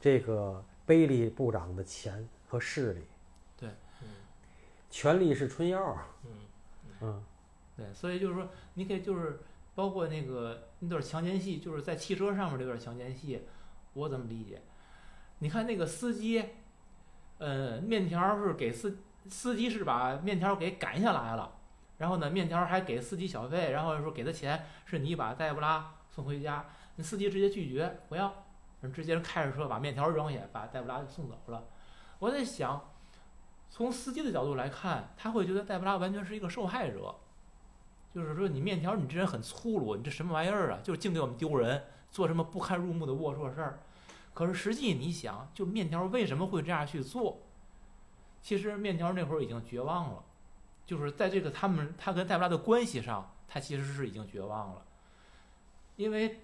[0.00, 3.00] 这个贝利部长的钱和势力，
[3.58, 3.68] 对
[4.02, 4.08] 嗯
[4.90, 5.96] 权力是春药。
[6.24, 6.30] 嗯
[7.00, 7.24] 嗯
[7.76, 9.40] 对，所以就是说，你可以就是
[9.74, 13.42] 包括那个那段强奸戏，就是在汽车上面这段强奸戏，
[13.92, 14.60] 我怎么理解？
[15.38, 16.44] 你看那个司机，
[17.38, 21.52] 呃，面条是给司司机是把面条给赶下来了，
[21.98, 26.64] 然后呢，面条还给司机小费，然后说给他钱是你把黛布拉送回家，
[26.96, 28.44] 那司机直接拒绝不要，
[28.92, 31.64] 直接开着车把面条扔下，把黛布拉就送走了。
[32.18, 32.90] 我在想，
[33.70, 37.14] 从司机的角度来看，他会觉得黛布拉完全是一个受害者。
[38.14, 40.80] 就是说，你面条，你这人很粗鲁，你这什么玩意儿啊？
[40.82, 43.80] 就是净给我们丢人，做什么不堪入目的龌龊事儿。
[44.34, 47.38] 可是实际你想，就面条为什么会这样去做？
[48.42, 50.24] 其实面条那会儿已经绝望了，
[50.86, 54.82] 就是在这个他们他跟戴布拉的关系上，他其实是已经绝望了，
[55.96, 56.40] 因为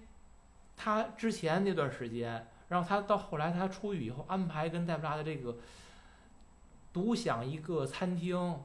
[0.75, 5.57] 他之前那段时间，然后他到后来他出狱以后，安排跟戴布拉的这个
[6.93, 8.59] 独享一个餐厅，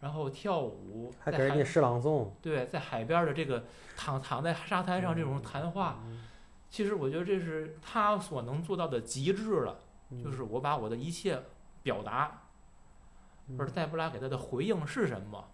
[0.00, 3.64] 然后跳舞，还给人家诗朗诵，对，在海边的这个
[3.96, 6.24] 躺躺在沙滩上这种谈话，嗯
[6.70, 9.80] 其实我觉得这是他所能做到的极致了，
[10.10, 11.42] 嗯就是我把我的一切
[11.82, 12.42] 表达，
[13.48, 15.48] 嗯而黛布拉给他的回应是什么？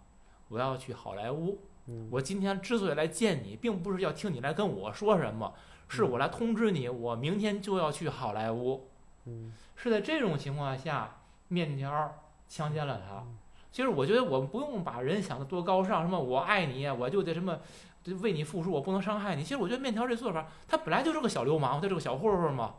[0.49, 1.59] 我要去好莱坞。
[1.87, 5.53] 嗯我今天之所以来见你，并不是要听你来跟我说什么，
[5.87, 8.89] 是我来通知你，我明天就要去好莱坞。
[9.25, 13.37] 嗯是在这种情况下，面条强奸了他嗯。
[13.75, 17.59] 其实我觉得我们不用把人想的多高尚，什么我爱你，我就得什么
[18.01, 19.43] 就为你付出，我不能伤害你。
[19.43, 22.75] 其实我觉得面条这做法，他本来就是个小流氓，他是个小混混嘛。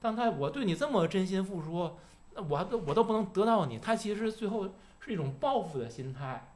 [0.00, 1.96] 但他我对你这么真心付出，
[2.34, 6.48] 那我都我都不能得到你，他其实最后是一种报复的心态，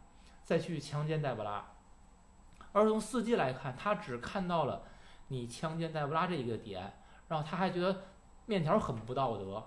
[0.42, 1.64] 再去强奸黛布拉。
[2.72, 4.82] 而从司机来看，他只看到了
[5.28, 6.94] 你强奸黛布拉这一个点，
[7.28, 8.02] 然后他还觉得
[8.46, 9.64] 面条很不道德。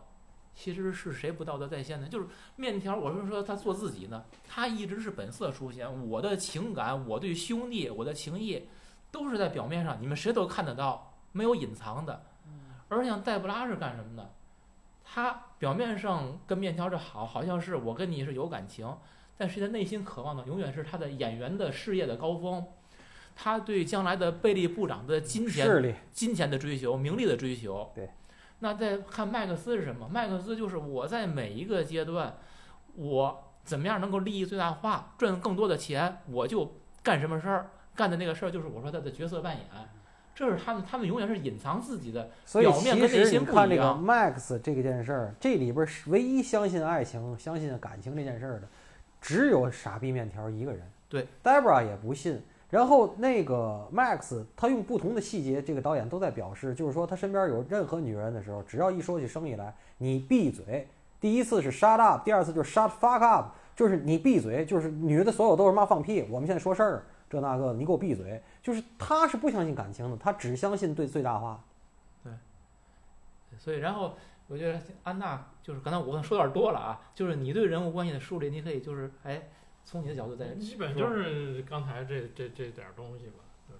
[0.59, 2.07] 其实是谁不道德在先呢？
[2.09, 6.09] 就是面条，我是说他做自己呢，他一直是本色出现。
[6.09, 8.67] 我的情感，我对兄弟，我的情谊，
[9.11, 12.23] 都是在表面上，你们谁都看得到，没有隐藏的。
[12.89, 14.33] 而像黛布拉是干什么的？
[15.05, 18.91] 他表面上跟面条这好，好像是我跟你是有感情，
[19.37, 22.65] 但是他内心渴望的永远是他的演员的事业的高峰，
[23.35, 27.91] 他对将来的贝利部长的金钱，金钱的追求、名利的追求。
[27.93, 28.09] 对。
[28.59, 30.07] 那再看麦克斯是什么？
[30.09, 32.37] 麦克斯就是我在每一个阶段，
[32.95, 37.69] 我怎么样能够利益最大化，赚更多的钱，我就干什么事儿。
[37.95, 39.65] 干的那个事儿就是我说他的角色扮演，
[40.35, 42.29] 这是他们，他们永远是隐藏自己的。
[42.53, 48.67] 表面其跟内心不实你看这个一样 Max 这个件事儿，这里边唯一相信爱情、相信感情这件事儿的，
[49.21, 50.81] 只有傻逼面条一个人。
[51.09, 52.41] 对，Debra 也不信。
[52.69, 60.87] 然后那个 Max，他用不同的细节，这个导演都在表示，就是说他身边有任何女人的时候，只要一说起生意来，你闭嘴。
[61.19, 68.41] 第一次是 shut up，第二次就是 shut fuck up，就是你闭嘴，就是女的所有都是妈放屁，我们现在说事儿，这那个，你给我闭嘴。
[68.61, 71.59] 就是他是不相信感情的，他只相信对最大化。
[72.23, 72.33] 对
[73.57, 74.13] 所以，然后
[74.47, 79.41] 我觉得安娜就是刚才我可能说有点多了啊，就是你对人物关系的梳理，你可以就是哎，
[79.87, 83.35] 从你的角度在基本就是刚才这这这点儿东西吧，
[83.69, 83.79] 就是。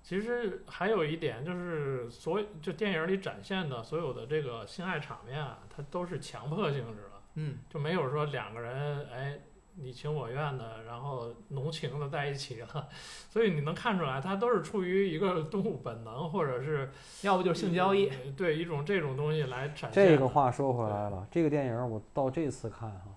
[0.00, 9.40] 其实还有一点就是，所有就电影里展现的所有的这个性爱场面啊，它都是强迫性质的，嗯就没有说两个人哎
[9.74, 12.88] 你情我愿的，然后浓情的在一起了，
[13.28, 16.88] 所以你能看出来，它都是出于一个动物本能，或者是
[17.22, 18.08] 要不就是性交易。
[18.08, 20.16] 呃对一种这种东西来展现这。
[20.16, 23.08] 个话说回来了，这个电影我到这次看哈，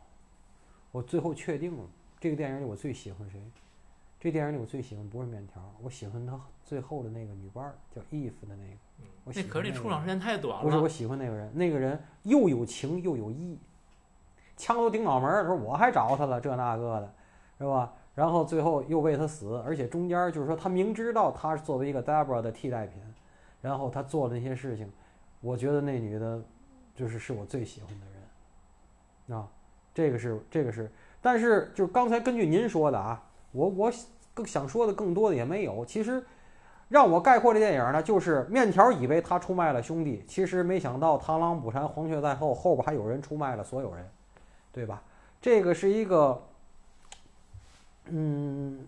[0.95, 1.83] 我最后确定了，
[2.21, 3.37] 这个电影里我最喜欢谁？
[4.17, 8.73] 这电影里我最喜欢不是面条，我喜欢他最后的那个女伴儿，叫 Eve 的那个。
[9.01, 10.87] 嗯我喜欢那可是那个出场时间太短不是，我。
[10.87, 13.59] 喜欢那个人，那个人又有情又有义，
[14.55, 17.13] 枪都顶脑门儿，说我还找他了，这那个的，
[17.57, 17.91] 是吧？
[18.13, 23.01] 然后最后又为他死，而且中间就是说他明知道他是作为一个 Debra 的替代品，
[23.61, 24.89] 然后他做的那些事情，
[25.41, 26.41] 我觉得那女的，
[26.95, 28.05] 就是是我最喜欢的
[29.27, 29.49] 人，啊，
[29.95, 33.91] 这个是这个是，但是就是刚才根据您说的啊，我我
[34.35, 36.23] 更想说的更多的也没有，其实。
[36.87, 44.07] 让我概括这电影呢，就是面条以为他出卖了兄弟，其实没想到螳螂捕蝉，黄雀在后，后边还有人出卖了所有人，
[44.71, 45.01] 对吧？
[45.41, 46.39] 这个是一个，
[48.05, 48.85] 嗯，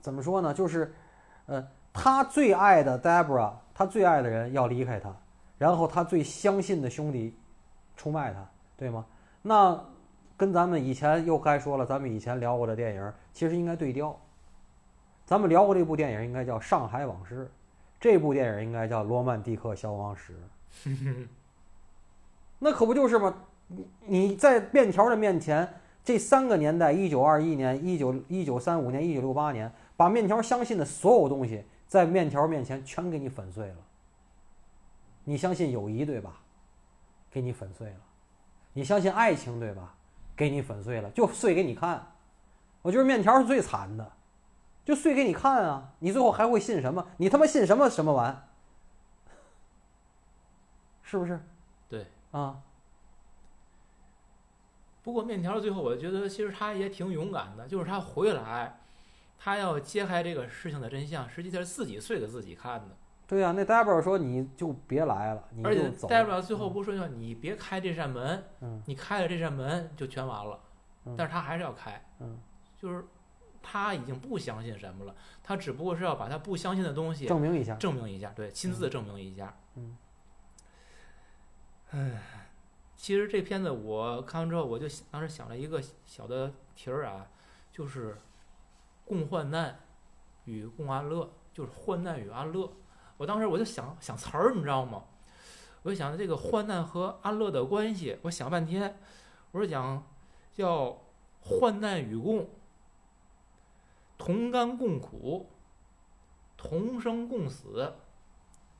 [0.00, 0.54] 怎么说呢？
[0.54, 0.94] 就是，
[1.46, 5.12] 呃，他最爱的 Debra，他最爱的人要离开他，
[5.58, 7.34] 然后他最相信的兄弟
[7.96, 9.04] 出卖他，对吗？
[9.42, 9.84] 那
[10.36, 14.18] 跟咱们以前又该说了，咱们以前聊过的电影其实应该对调。
[15.24, 17.44] 咱们聊过这部电影，应该叫《上海往事》，
[18.00, 20.34] 这部电影应该叫《罗曼蒂克消亡史》。
[22.58, 23.34] 那可不就是吗？
[23.68, 25.66] 你你在面条的面前，
[26.02, 33.76] 这三个年代：一九二一年、一九一九三五年、一九六八年，把面条相信的所有东西，在面条面前全给你粉碎了。
[35.24, 36.40] 你相信友谊对吧？
[37.30, 38.00] 给你粉碎了。
[38.72, 39.94] 你相信爱情对吧？
[40.36, 42.12] 给你粉碎了，就碎给你看。
[42.82, 44.12] 我觉得面条是最惨的。
[44.82, 45.92] 就碎给你看啊！
[46.00, 47.06] 你最后还会信什么？
[47.18, 48.48] 你他妈信什么什么玩？
[51.02, 51.38] 是不是？
[51.88, 52.60] 对啊，
[55.02, 58.80] 不过面条最后，我觉得其实他也挺勇敢的，就是他回来，
[59.38, 62.96] 他要揭开这个事情的真相，实际上是自己碎给自己看的。
[63.30, 66.08] 对呀、那 Debra 说你就别来了，你而且就走。
[66.08, 70.58] 代表最后不是说你别开这扇门，嗯你开了这扇门就全完了，
[71.04, 72.40] 嗯但是他还是要开，嗯，
[72.76, 73.04] 就是
[73.62, 75.14] 他已经不相信什么了，
[75.44, 77.76] 他只不过是要把他不相信的东西证明一下。
[77.76, 79.56] 证明一下，对，亲自证明一下。
[79.76, 79.96] 嗯，
[81.90, 82.50] 唉，
[82.96, 87.28] 其实这片子我看完之后，我就想当时想了一个小的题儿啊，
[87.70, 88.18] 就是
[89.04, 89.78] 共患难
[90.46, 92.72] 与共安乐，就是患难与安乐。
[93.20, 95.02] 我当时我就想想词儿，你知道吗？
[95.82, 98.98] 我就想这个患难和安乐的关系，我想半天，
[99.50, 100.02] 我说讲
[100.54, 100.96] 叫
[101.42, 102.48] 患难与共，
[104.16, 105.50] 同甘共苦，
[106.56, 107.92] 同生共死，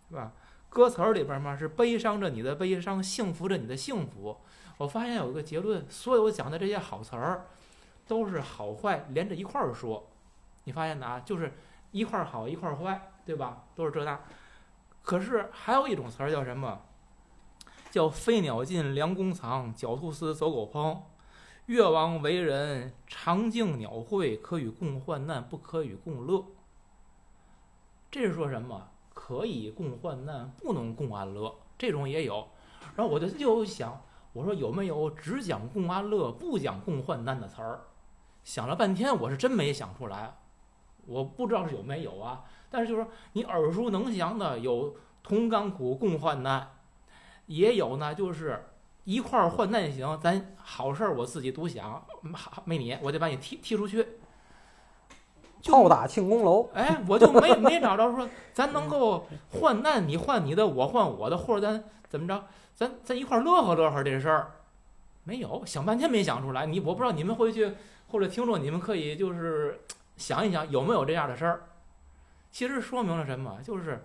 [0.08, 0.32] 是吧？
[0.70, 4.38] 歌词儿里边嘛是悲伤着你的悲伤，幸福着你的幸福。
[4.78, 7.48] 我发现有一个结论，所有讲的这些好词儿，
[8.08, 10.08] 都是好坏连着一块儿说。
[10.64, 11.20] 你发现哪？
[11.20, 11.52] 就是
[11.90, 13.62] 一块儿好一块儿坏，对吧？
[13.76, 14.18] 都是这那。
[15.02, 16.80] 可是还有一种词儿叫什么？
[17.92, 20.98] 叫飞鸟尽，良弓藏；狡兔死，走狗烹。
[21.66, 26.44] 越王为人，常敬鸟会，可与共患难，不可与共乐。
[28.10, 28.88] 这是说什么？
[29.14, 32.48] 可以共患难，不能共安乐，这种也有。
[32.96, 37.82] 然后我就就想，我说有没有只讲共安乐，不讲共患难的词儿？
[38.42, 40.34] 想了半天，我是真没想出来。
[41.06, 46.70] 我不知道是有没有啊，但是就是说你耳熟能详的有同甘苦共患难，
[47.46, 48.64] 也有呢，就是
[49.04, 52.02] 一块儿患难行，咱好事儿我自己独享，
[52.32, 54.06] 好没你，我得把你踢踢出去。
[55.60, 64.52] 就炮打庆功楼，哎，我就没没找着说咱能够患难，你换你的，我换我的，或者咱怎么着，咱咱一块儿乐呵乐呵这事儿，
[65.24, 66.64] 没有，想半天没想出来。
[66.64, 67.74] 你我不知道你们回去
[68.08, 69.82] 或者听众，你们可以就是
[70.16, 71.64] 想一想有没有这样的事儿。
[72.50, 73.60] 其实说明了什么？
[73.62, 74.04] 就是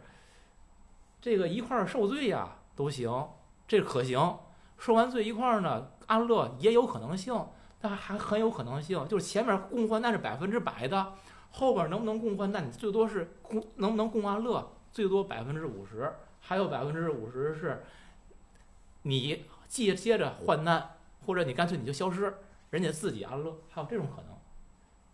[1.19, 3.29] 这个一块儿受罪呀都行，
[3.67, 4.37] 这可行。
[4.77, 7.47] 受完罪一块儿呢安乐也有可能性，
[7.79, 11.13] 但还很有可能性，就是前面共患难是百分之百的。
[11.51, 12.67] 后边能不能共患难？
[12.67, 14.71] 你最多是共能不能共安乐？
[14.91, 17.83] 最多百分之五十，还有百分之五十是，
[19.03, 22.33] 你接接着患难，或者你干脆你就消失，
[22.69, 24.35] 人家自己安乐，还有这种可能。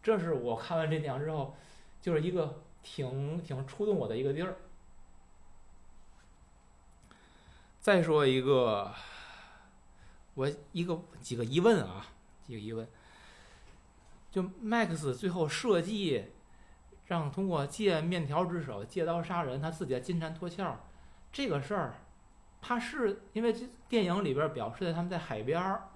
[0.01, 1.55] 这是我看完这电影之后，
[2.01, 4.55] 就是一个挺挺触动我的一个地儿。
[7.79, 8.93] 再说一个，
[10.35, 12.05] 我一个几个疑问啊，
[12.45, 12.87] 几个疑问。
[14.29, 16.25] 就 Max 最后设计
[17.07, 20.77] 让通过借面条之手借刀杀人，他自己的金蝉脱壳，
[21.33, 21.95] 这个事儿，
[22.61, 25.89] 他是因为这电影里边表示的他们在海边儿，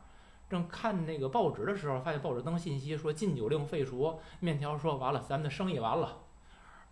[0.50, 6.24] 正看那个报纸的时候，发现报纸登信息说禁酒令废除，面条说完了，咱们的生意完了。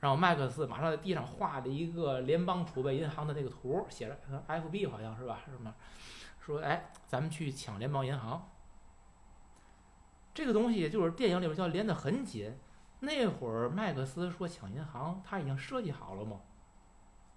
[0.04, 5.40] 然后麦克斯马上在地上画了一个联邦储备银行的那个图，写着 FB 好像是吧？
[5.46, 5.74] 什么？
[6.42, 8.50] 说哎，咱们去抢联邦银行。
[10.34, 12.54] 这个东西就是电影里边叫连得很紧。
[13.00, 16.42] 那会儿麦克斯说抢银行，他已经设计好了吗？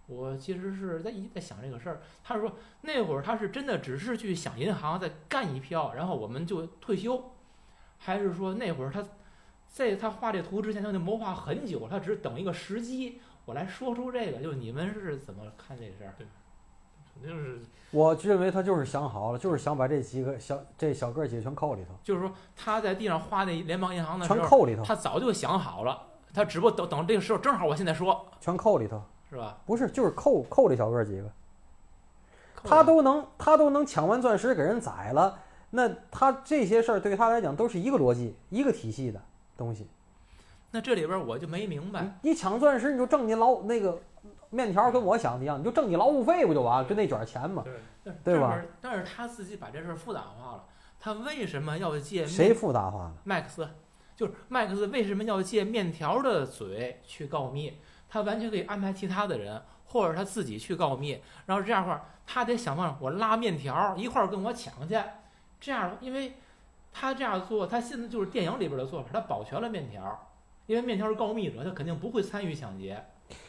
[0.09, 2.03] 我其实是在一直在想这个事儿。
[2.25, 7.31] 他是说那会儿他是真的只是去抢银行，再干一票，然后我们就退休，
[7.99, 9.05] 还是说那会儿他
[9.69, 14.43] 在他画这图之前他就谋划很久，他只是等一个时机，我来说出这个。
[14.43, 16.15] 就你们是怎么看这事儿？
[16.19, 16.27] 对
[17.15, 17.59] 肯定是
[17.93, 26.03] 我认为他就是想好了，就是想把这几个小这小个儿几个全扣里头，就是说他在地上画那联邦银行的时候，全扣里头，他早就想好了，
[26.35, 29.57] 他只不过等等这个时候正好我现在说，全扣里头，是吧？
[29.65, 31.31] 不是就是扣扣这小个儿几个，
[32.63, 35.39] 他都能他都能抢完钻石给人宰了，
[35.71, 39.19] 那他这些事儿对他来讲都是一个逻辑一个体系的
[39.57, 39.87] 东西。
[40.71, 44.01] 那这里边我就没明白，你你抢钻石你就挣你劳那个
[44.51, 46.89] 面条跟我想的一样，你就挣你劳务费不就完了？
[46.89, 47.65] 就那卷钱嘛。
[48.05, 50.65] 对对吧但是他自己把这事儿复杂化了，
[51.01, 53.15] 他为什么要借谁复杂化了？
[53.25, 53.69] 麦克斯？
[54.15, 57.79] 就是麦克斯为什么要借面条的嘴去告密？
[58.09, 64.97] 他完全可以安排其他的人，或者他自己去告密，然后这样的话，他得想办法我拉面条一块儿跟我抢去，
[65.61, 66.35] 这样，因为
[66.99, 70.19] 他这样做，他现在就是电影里边的做法，他保全了面条，
[70.65, 72.99] 因为面条是告密者，他肯定不会参与抢劫，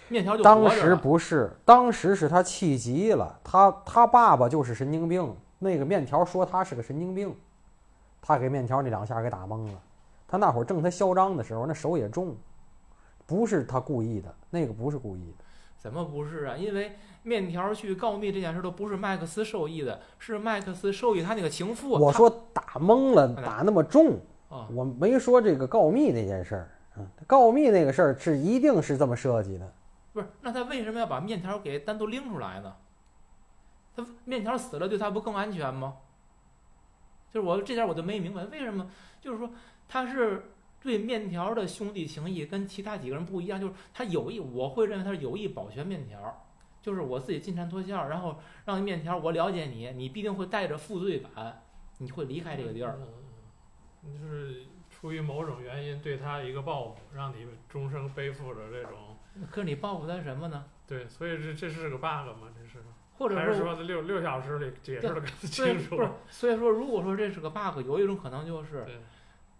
[0.10, 7.34] 面条就当时不是，当时是他气急了，他他爸爸就是神经病，那个面条说他是个神经病，
[8.22, 9.82] 他给面条那两下给打懵了。
[10.28, 12.36] 他那会儿正他嚣张的时候，那手也重，
[13.26, 15.46] 不是他故意的，那个不是故意的。
[15.88, 16.58] 怎么不是啊？
[16.58, 21.92] 因为面条去告密这件事都不是麦克斯授意的，是麦克斯授意他那个情妇。
[21.92, 24.20] 我说打懵了，打那么重，
[24.50, 26.70] 啊，我没说这个告密那件事儿。
[26.98, 29.74] 嗯，告密那个事儿是一定是这么设计的。
[30.12, 32.76] 不是，那他为什么要把面条给单独拎出来呢？
[33.96, 35.96] 他面条死了，对他不更安全吗？
[37.32, 38.90] 就是我这点我就没明白，为什么？
[39.22, 39.50] 就是说
[39.88, 40.52] 他是
[40.88, 46.48] 对面条的兄弟情谊跟其他几个人不一样，就是他有意，我会认为他是有意保全面条，
[46.82, 51.62] 就是我自己进山脱壳，然后让面条我了解你，你必定会带着负罪感，
[51.98, 52.98] 你会离开这个地儿。
[54.02, 59.18] 就是出于某种原因对他一个报复，让你终生背负着这种。
[59.52, 60.64] 可是你报复他什么呢？
[60.88, 62.48] 对，所以这这是个 bug 吗？
[62.58, 62.82] 这是？
[63.18, 66.04] 或者还是说六六小时里解释的更清楚不？
[66.04, 68.86] 是，所以说如果说这是个 bug，有一种可能就是，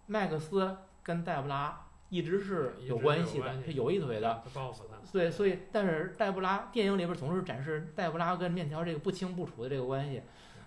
[0.06, 0.74] 麦克斯
[1.08, 4.42] 跟戴布拉一直是有关系的，是有一腿的。
[4.44, 4.96] 他报复他。
[5.10, 10.20] 对，所以但是戴布拉电影里边总是展示戴布拉跟面条这个不清不楚的这个关系。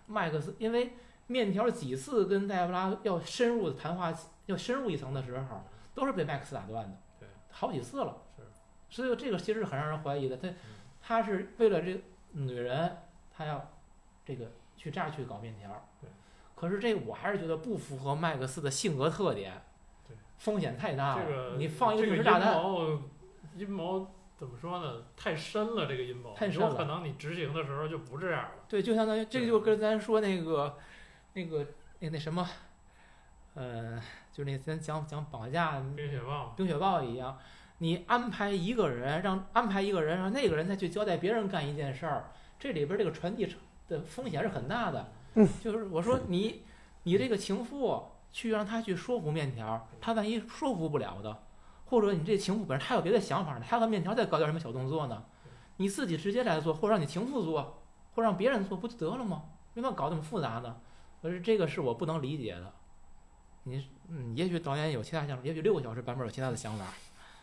[0.07, 0.93] 麦克斯因为
[1.27, 4.11] 面条几次跟戴布拉要深入的谈话，
[4.47, 6.97] 要深入一层的时候，都是被麦克斯打断的。
[7.19, 8.17] 对，好几次了。
[8.35, 8.41] 是。
[8.89, 10.49] 所以这个其实很让人怀疑的，他
[10.99, 11.99] 他是为了这个
[12.31, 12.97] 女人，
[13.31, 13.71] 他要
[14.25, 15.87] 这个去这样去搞面条。
[16.01, 16.09] 对。
[16.55, 19.53] 可是这个我还是觉得不符合麦克斯的性格特点。
[20.41, 20.45] 对。
[20.45, 21.21] 风险太大了。
[21.23, 22.99] 这个你放一个定时炸弹，谋，
[23.55, 25.03] 阴谋怎么说呢？
[25.15, 28.51] 太深了，这个阴谋，太深了有可能你执行的时候就不这样了。
[28.67, 30.77] 对，就相当于这个就跟咱说那个
[31.33, 31.67] 那个
[31.99, 32.47] 那那什么，
[33.53, 34.01] 呃，
[34.33, 37.37] 就那咱讲讲绑架冰雪暴，冰雪暴一样，
[37.77, 43.47] 你安排一个人，让安排一个人，让那个人再去交代别人干一件事儿，这里边这个传递
[43.87, 45.11] 的风险是很大的。
[45.35, 46.63] 嗯，就是我说你
[47.03, 51.43] 你这个情妇去让他去说服面条，他万一说服不了的，
[51.85, 55.23] 或者你这情妇本身他有别的想法呢，他和面条再搞点什么小动作呢，
[55.77, 59.43] 你自己直接来做，或者让你情妇做，或者让别人做，不就得了吗？
[59.75, 60.77] 为嘛搞那么复杂呢？
[61.21, 62.73] 可是这个是我不能理解的。
[63.63, 66.85] 你嗯，也许导演有其他想法，也许六个小时版本有其他的想法，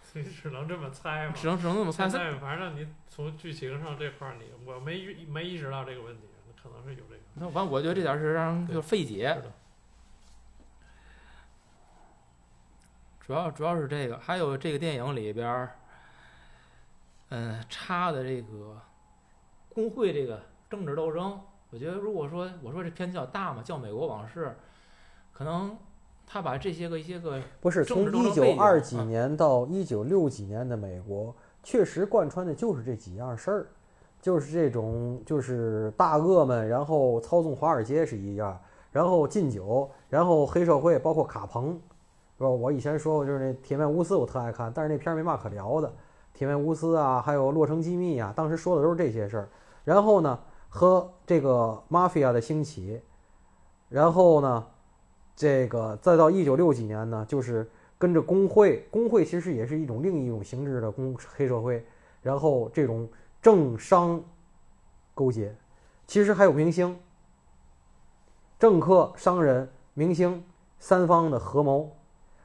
[0.02, 1.32] 所以只能这么猜嘛。
[1.34, 2.08] 只能只能这么猜
[2.40, 6.22] 反正你从剧情上这块儿，你我没没意识到这个问题，
[6.62, 7.20] 可能是有这个。
[7.34, 9.40] 那反正我觉得这点儿是让人就费解是。
[9.42, 9.52] 的，
[13.28, 15.76] 主要主要是这个，还有这个电影里边儿，
[17.28, 18.74] 嗯，插的这个
[19.74, 24.46] 工会这个政治斗争，我觉得如果说我说这片子叫大嘛，叫《美国往事》，
[25.34, 25.76] 可能
[26.26, 33.66] 他把这些个一些个不是从一九二几啊年到一九六几年的美国，确实贯穿的就是这几样事儿，
[34.22, 38.58] 就是这种就是大鳄们，然后操纵华尔街是一样，
[38.90, 41.78] 然后禁酒，然后黑社会，包括卡彭，
[42.38, 42.48] 是吧？
[42.48, 45.88] 我以前说过，就是那《铁面无私》，我特爱看，但是那片儿没嘛可聊的，
[46.32, 49.48] 《铁面无私》啊，还有《洛城机密》啊，当时说的都是这些事儿。
[49.82, 53.02] 然后呢，和这个 mafia 的兴起，
[53.88, 54.66] 然后呢，
[55.34, 57.68] 这个再到一九六几年呢，就是
[57.98, 61.84] 跟着工会，工会其实也是一种另一种形式的工黑社会，
[62.22, 63.08] 然后这种
[63.42, 64.22] 政商
[65.14, 65.56] 勾结，
[66.06, 66.96] 其实还有明星、
[68.58, 70.44] 政客、商人、明星
[70.78, 71.90] 三方的合谋，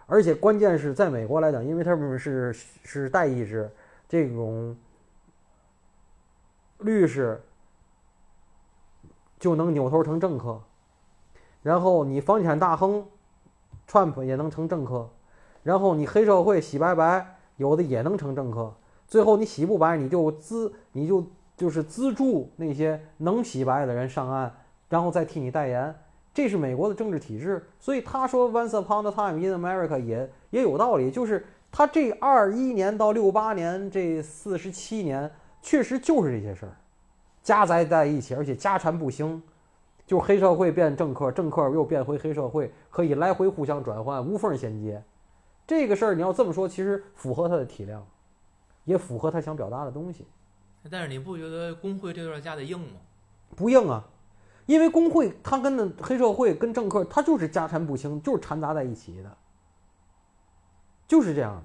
[0.05, 3.71] 而且关键是在美国来讲，因为他们是是代议制，
[4.07, 4.75] 这种
[6.79, 7.41] 律师
[9.39, 10.61] 就能扭头成政客，
[11.61, 13.05] 然后你房地产大亨
[13.87, 15.09] Trump 也能成政客，
[15.63, 18.75] 然后你黑社会洗白白有的也能成政客，
[19.07, 21.25] 最后你洗不白你就资你就
[21.55, 24.53] 就是资助那些能洗白的人上岸，
[24.89, 25.95] 然后再替你代言，
[26.33, 27.63] 这是美国的政治体制。
[27.79, 35.31] 所以他说 “Once upon a time in America” 也也有道理，就是他这二一年到六八年这四十七年，
[35.61, 36.75] 确实就是这些事儿
[37.41, 39.41] 加载在一起，而且家产不兴。
[40.05, 45.01] 就黑社会变政客，政客又变回黑社会，可以来回互相转换，无缝衔接。
[45.65, 48.05] 这个事儿你要这么说，其实符合他的体量，
[48.83, 50.27] 也符合他想表达的东西。
[50.91, 52.99] 但是你不觉得工会这段加的硬吗？
[53.55, 54.03] 不硬啊，
[54.65, 59.37] 因为工会它跟那黑社会跟政客，它就是家产不清，就是掺杂在一起的，
[61.07, 61.63] 就是这样的。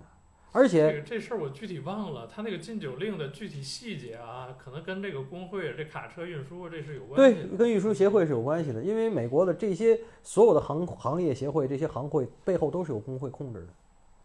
[0.51, 7.49] 而且个这事儿我具体忘了，他那个禁酒令的具体细节啊，可能跟这个工会、这卡车运输这是有关系的。
[7.49, 13.69] 对跟运输协会是有关系的，因为美国的这些所有的行行业协会、这些行会背后都是有工会控制的。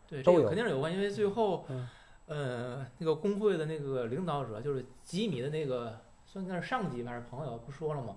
[0.07, 1.88] 对，这个都有肯定是有关系，因为最后嗯，
[2.28, 8.15] 呃，那个工会的那个领导者就是吉米的那个，算是上级吧还是朋友，不说了吗？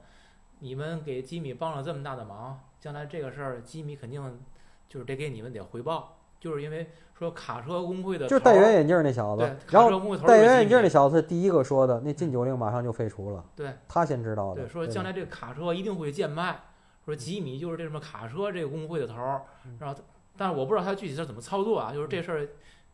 [0.60, 4.40] 你们给吉米帮了这么大的忙，将来这个事儿，吉米肯定
[4.88, 13.72] 就是得给你们得回报，就是因为说卡车工会的就戴圆眼镜那小对子，，然后卡车工会头戴圆眼镜那小子是第一个说的，那禁酒令马上就废除了，对。
[13.88, 14.62] 他先知道的。
[14.62, 16.60] 对，说将来这个卡车一定会贱卖，
[17.04, 19.14] 说吉米就是这什么卡车这个工会的头
[19.78, 20.00] 然后，
[20.36, 22.48] 但是我不知道他具体是怎么操作啊，就是这事儿，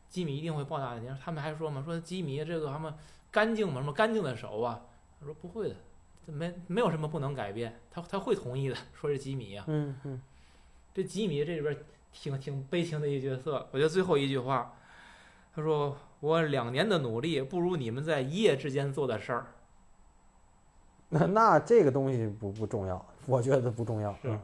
[0.08, 1.08] 吉米一定会报答你。
[1.22, 2.94] 他们还说嘛，说吉米这个什么
[3.30, 4.82] 干净嘛，什么干净的手啊，
[5.18, 5.80] 他说不会的，这
[6.26, 8.76] 没没有什么不能改变，他他会同意的。
[8.94, 10.20] 说是吉米呀、嗯嗯，
[10.94, 11.76] 这吉米这里边
[12.12, 14.74] 挺挺悲情的一角色，我觉得最后一句话，
[15.54, 19.46] 他说我两年的努力不如你们在一夜之间做的事儿。
[21.08, 24.12] 那那这个东西不不重要，我觉得不重要。
[24.14, 24.40] 是嗯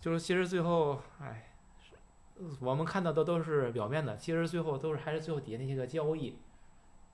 [0.00, 1.50] 就是其实最后，哎，
[2.58, 6.38] 我们看到的都是表面的，其实最后都是还是最后底下那些个交易，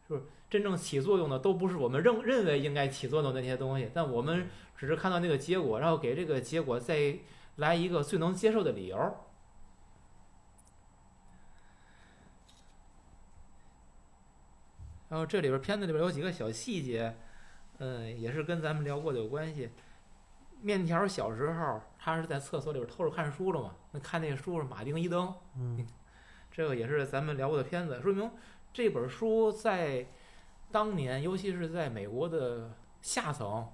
[0.08, 7.18] 就是真正起作用的都不是我们认认为应该起作用的那些东西，但我们只是看到那个结果，然后给这个结果再
[7.56, 8.96] 来一个最能接受的理由。
[15.08, 17.16] 然后这里边片子里边有几个小细节，
[17.78, 19.70] 嗯，也是跟咱们聊过的有关系。
[20.60, 23.76] 面条小时候，他是在厕所里边偷着看书了嘛？
[23.92, 25.86] 那看那个书是马丁伊登，嗯
[26.50, 28.28] 这个也是咱们聊过的片子，说明
[28.76, 30.06] 这本书在
[30.70, 33.66] 当年，尤其是在美国的下层，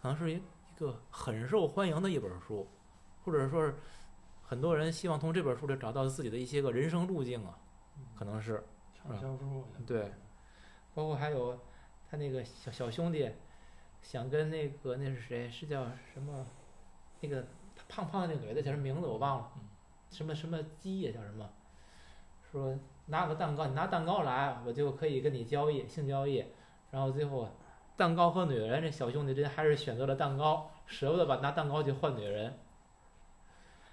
[0.00, 0.40] 可能是一
[0.76, 2.64] 个很受欢迎的一本书，
[3.24, 3.74] 或者说是
[4.44, 7.58] 很多人希望从这本书里找到自己的一些个人生路径啊，
[8.14, 10.12] 可能是畅销书，对，
[10.94, 11.58] 包括还有
[12.08, 13.28] 他那个小小兄弟
[14.02, 15.50] 想跟那个那是谁？
[15.50, 16.46] 是叫什么？
[17.20, 17.44] 那个
[17.88, 19.06] 胖胖的那个女的叫什么名字？
[19.08, 19.62] 我忘了嗯，
[20.10, 21.50] 什么什么鸡呀叫什么，
[22.52, 26.44] 说拿个蛋糕，你拿蛋糕来，我就可以跟你交易性交易，
[26.90, 27.48] 然后最后
[27.96, 32.58] 蛋糕和女人，这小兄弟这还是选择了蛋糕，舍不得把拿蛋糕去换女人。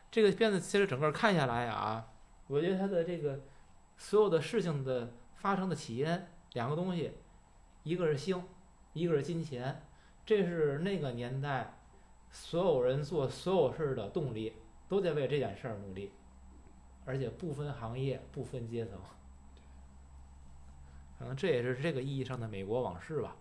[0.09, 2.11] 这个片子其实整个看下来啊，
[2.47, 3.41] 我觉得他的这个
[3.97, 6.21] 所有的事情的发生的起因
[6.53, 7.11] 两个东西，
[7.83, 8.43] 一个是性，
[8.93, 9.83] 一个是金钱，
[10.25, 11.77] 这是那个年代
[12.29, 14.53] 所有人做所有事儿的动力，
[14.89, 16.11] 都在为这件事儿努力，
[17.11, 18.97] 而且不分行业、不分阶层。
[21.19, 23.35] 可能这也是这个意义上的美国往事吧，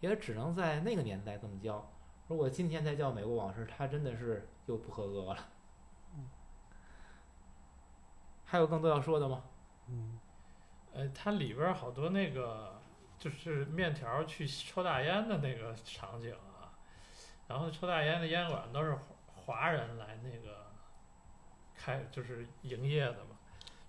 [0.00, 1.86] 也只能在那个年代这么教。
[2.26, 5.48] 如果今天再叫美国往事，他真的是又不合格了。
[8.46, 9.44] 还有更多要说的吗？
[9.88, 10.18] 嗯
[10.94, 12.80] 呃，它里边好多那个
[13.18, 16.72] 就是面条去抽大烟的那个场景啊，
[17.48, 19.04] 然后抽大烟的烟馆都是华
[19.34, 20.63] 华人来那个
[21.84, 23.36] 开就是营业的嘛，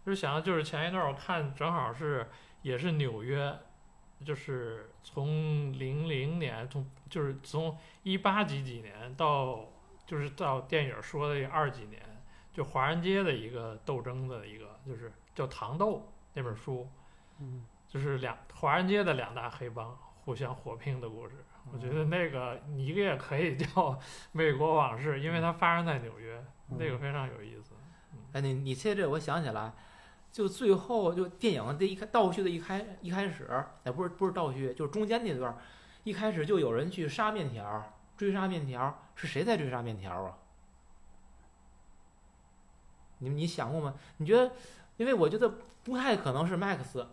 [0.05, 2.27] 就是想就是前一段我看正好是
[2.61, 3.57] 也是纽约，
[4.25, 9.69] 就是从零零年从就是从一八几几年到
[10.05, 12.01] 就是到电影说的二几年，
[12.51, 15.97] 就华人街的一个斗争的一个就是叫《糖豆》
[16.33, 16.89] 那本书。
[17.39, 21.35] 嗯就是两华人街的两大黑帮互相火拼的故事。
[21.71, 23.65] 我觉得那个你也可以叫
[24.31, 27.73] 《美国往事》，因为它发生在纽约，嗯那个非常有意思。
[28.33, 29.73] 哎，你你说这我想起来，
[30.31, 33.47] 就最后就电影这一开倒叙的一开一开始，
[33.83, 35.57] 哎，不是不是倒叙，就是中间那段，
[36.03, 40.37] 一开始就有人去杀面条，追杀面条，是谁在追杀面条啊？
[43.19, 43.95] 你你想过吗？
[44.17, 44.51] 你觉得？
[44.97, 45.49] 因为我觉得
[45.83, 47.09] 不太可能是 Max，呃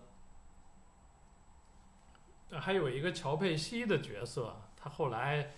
[2.61, 5.51] 还有一个乔佩西的角色，他后来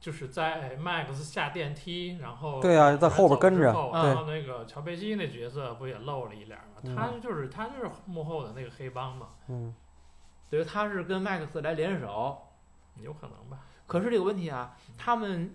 [0.00, 6.80] 就是在 Max 下电梯，然后对啊在后边跟着然后那个乔佩西那角色不也露了一脸吗？
[6.82, 9.74] 嗯他就是他就是幕后的那个黑帮嘛，嗯，
[10.50, 12.38] 等于他是跟 Max 来联手，
[13.00, 13.60] 有可能吧？
[13.86, 15.54] 可是这个问题啊，他们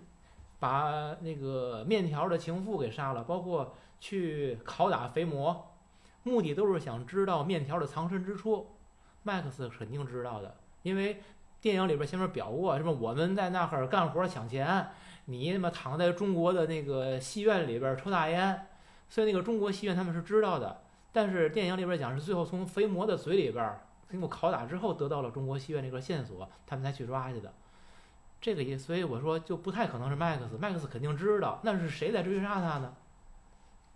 [0.59, 5.71] 把那个面条的情妇给杀了，包括去拷打肥魔，
[6.23, 8.75] 目的都是想知道面条的藏身之处。
[9.29, 11.21] Max 肯定知道的，因为
[11.61, 14.87] 电影里边前面表过，什么我们在那儿干活抢钱，
[15.25, 18.67] 你他妈躺在中国的那个戏院里边抽大烟，
[19.07, 20.81] 所以那个中国戏院他们是知道的。
[21.11, 27.53] 但是电影里边讲是最后从肥魔的嘴里边经过拷打之后得到了中国戏院这个线索，他们才去抓去的。
[28.41, 32.93] 这个也，所以我说就不太可能是 Max，Max 肯定知道，那是谁在追杀他呢？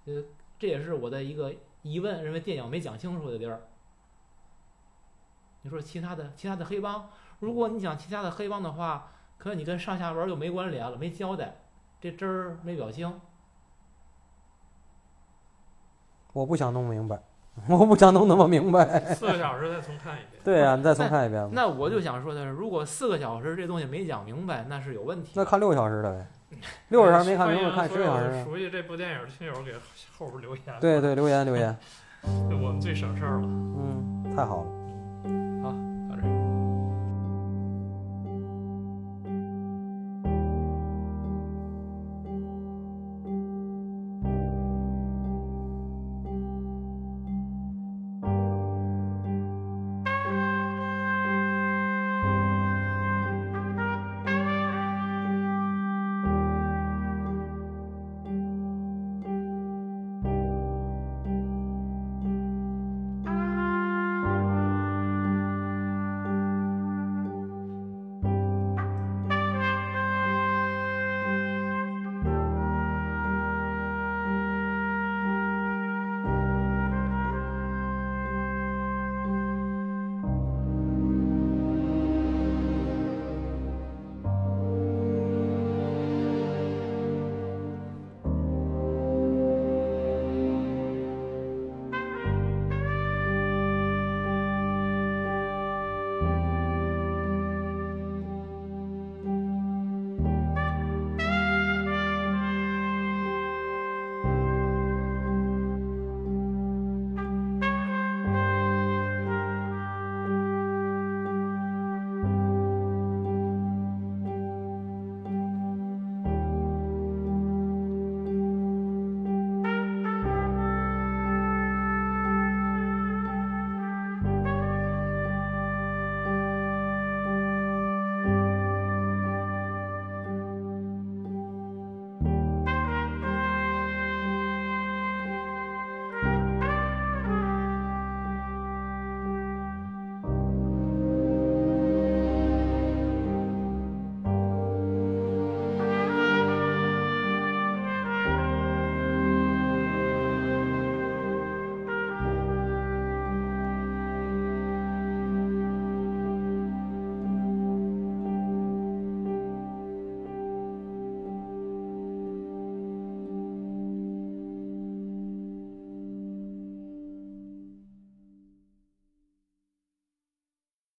[0.06, 0.24] 呃，
[0.60, 3.62] 这也是我的一个疑问，认为电影没讲清楚的地儿。
[5.64, 7.10] 你说其他的其他的黑帮，
[7.40, 11.56] 如果你讲其他的黑帮的话，可能你跟上下文又没关联了，没交代，
[12.00, 13.20] 这汁儿没表清。
[16.34, 17.20] 我不想弄明白，
[17.70, 19.14] 我不想弄那么明白。
[19.14, 20.42] 四个小时 再重看一遍。
[20.44, 21.50] 对呀、你再重看一遍吧。
[21.54, 25.32] 那我就想说的是，如果四个小时这东西没讲明白，那是有问题。
[25.36, 26.28] 那看六个小时的呗，
[26.90, 28.44] 六个小时没看明白，看十个小时。
[28.44, 29.74] 熟悉这部电影的听友给
[30.18, 30.80] 后边留言。
[30.82, 31.78] 对对，留言留言，
[32.24, 33.48] 我们最省事儿了。
[33.48, 34.83] 嗯，太好了。